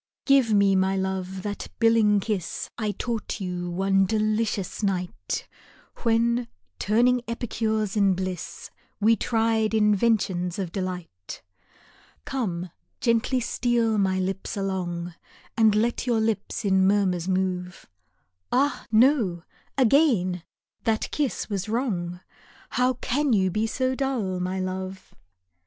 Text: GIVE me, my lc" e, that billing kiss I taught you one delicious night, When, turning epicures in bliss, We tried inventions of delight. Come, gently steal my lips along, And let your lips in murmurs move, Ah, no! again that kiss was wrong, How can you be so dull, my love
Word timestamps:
GIVE 0.25 0.51
me, 0.51 0.75
my 0.75 0.97
lc" 0.97 1.27
e, 1.37 1.41
that 1.41 1.67
billing 1.77 2.19
kiss 2.19 2.71
I 2.75 2.89
taught 2.93 3.39
you 3.39 3.69
one 3.69 4.07
delicious 4.07 4.81
night, 4.81 5.47
When, 5.97 6.47
turning 6.79 7.21
epicures 7.27 7.95
in 7.95 8.15
bliss, 8.15 8.71
We 8.99 9.15
tried 9.15 9.75
inventions 9.75 10.57
of 10.57 10.71
delight. 10.71 11.43
Come, 12.25 12.71
gently 12.99 13.39
steal 13.41 13.99
my 13.99 14.17
lips 14.19 14.57
along, 14.57 15.13
And 15.55 15.75
let 15.75 16.07
your 16.07 16.19
lips 16.19 16.65
in 16.65 16.87
murmurs 16.87 17.27
move, 17.27 17.87
Ah, 18.51 18.87
no! 18.91 19.43
again 19.77 20.41
that 20.83 21.11
kiss 21.11 21.47
was 21.47 21.69
wrong, 21.69 22.21
How 22.69 22.93
can 22.93 23.33
you 23.33 23.51
be 23.51 23.67
so 23.67 23.93
dull, 23.93 24.39
my 24.39 24.59
love 24.59 25.13